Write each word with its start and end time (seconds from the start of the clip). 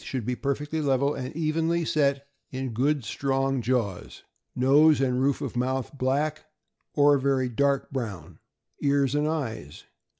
485 0.03 0.23
should 0.23 0.25
be 0.25 0.35
perfectly 0.35 0.81
level 0.81 1.13
and 1.13 1.35
evenly 1.35 1.85
set 1.85 2.25
in 2.49 2.69
good, 2.73 3.05
strong 3.05 3.61
jaws. 3.61 4.23
Nose 4.55 4.99
and 4.99 5.21
roof 5.21 5.41
of 5.41 5.55
mouth 5.55 5.95
black, 5.95 6.45
or 6.95 7.19
very 7.19 7.49
dark 7.49 7.91
brown. 7.91 8.39
Ears 8.81 9.13
and 9.13 9.27
eyes. 9.27 9.83